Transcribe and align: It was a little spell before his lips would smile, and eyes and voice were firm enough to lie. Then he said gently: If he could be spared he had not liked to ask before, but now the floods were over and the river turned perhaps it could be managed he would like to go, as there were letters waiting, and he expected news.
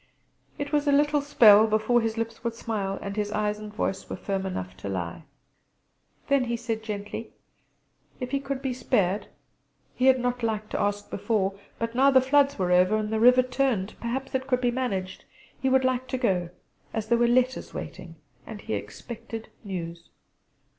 It 0.57 0.71
was 0.71 0.87
a 0.87 0.91
little 0.91 1.21
spell 1.21 1.67
before 1.67 2.01
his 2.01 2.17
lips 2.17 2.43
would 2.43 2.55
smile, 2.55 2.97
and 3.03 3.15
eyes 3.31 3.59
and 3.59 3.71
voice 3.71 4.09
were 4.09 4.15
firm 4.15 4.47
enough 4.47 4.75
to 4.77 4.89
lie. 4.89 5.25
Then 6.27 6.45
he 6.45 6.57
said 6.57 6.81
gently: 6.81 7.33
If 8.19 8.31
he 8.31 8.39
could 8.39 8.63
be 8.63 8.73
spared 8.73 9.27
he 9.93 10.07
had 10.07 10.19
not 10.19 10.41
liked 10.41 10.71
to 10.71 10.79
ask 10.79 11.11
before, 11.11 11.53
but 11.77 11.93
now 11.93 12.09
the 12.09 12.19
floods 12.19 12.57
were 12.57 12.71
over 12.71 12.95
and 12.97 13.13
the 13.13 13.19
river 13.19 13.43
turned 13.43 13.93
perhaps 13.99 14.33
it 14.33 14.47
could 14.47 14.59
be 14.59 14.71
managed 14.71 15.23
he 15.61 15.69
would 15.69 15.83
like 15.85 16.07
to 16.07 16.17
go, 16.17 16.49
as 16.95 17.05
there 17.07 17.17
were 17.19 17.27
letters 17.27 17.71
waiting, 17.71 18.15
and 18.47 18.61
he 18.61 18.73
expected 18.73 19.49
news. 19.63 20.09